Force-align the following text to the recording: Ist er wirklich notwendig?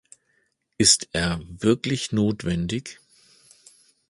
Ist 0.79 1.09
er 1.13 1.41
wirklich 1.45 2.11
notwendig? 2.11 2.99